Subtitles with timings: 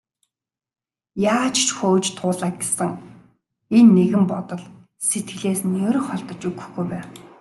[1.33, 2.91] Яаж ч хөөж туулаа гэсэн
[3.77, 4.63] энэ нэгэн бодол
[5.07, 7.07] сэтгэлээс нь ер холдож өгөхгүй байв.